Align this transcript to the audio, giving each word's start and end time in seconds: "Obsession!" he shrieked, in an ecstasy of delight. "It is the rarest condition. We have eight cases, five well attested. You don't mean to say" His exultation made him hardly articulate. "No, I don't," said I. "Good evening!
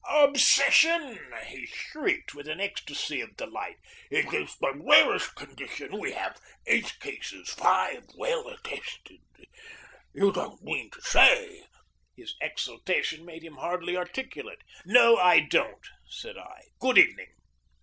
"Obsession!" 0.09 1.19
he 1.45 1.67
shrieked, 1.67 2.33
in 2.33 2.49
an 2.49 2.59
ecstasy 2.59 3.21
of 3.21 3.37
delight. 3.37 3.77
"It 4.09 4.33
is 4.33 4.55
the 4.55 4.73
rarest 4.73 5.35
condition. 5.35 5.99
We 5.99 6.13
have 6.13 6.41
eight 6.65 6.97
cases, 6.99 7.49
five 7.53 8.07
well 8.17 8.47
attested. 8.47 9.19
You 10.11 10.31
don't 10.31 10.63
mean 10.63 10.89
to 10.89 11.01
say" 11.03 11.65
His 12.17 12.33
exultation 12.41 13.23
made 13.25 13.43
him 13.43 13.57
hardly 13.57 13.95
articulate. 13.95 14.63
"No, 14.85 15.17
I 15.17 15.41
don't," 15.41 15.85
said 16.09 16.35
I. 16.35 16.63
"Good 16.79 16.97
evening! 16.97 17.29